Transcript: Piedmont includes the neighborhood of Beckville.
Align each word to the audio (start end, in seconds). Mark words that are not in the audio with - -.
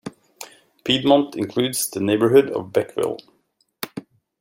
Piedmont 0.83 1.35
includes 1.35 1.87
the 1.91 1.99
neighborhood 1.99 2.49
of 2.49 2.71
Beckville. 2.71 3.19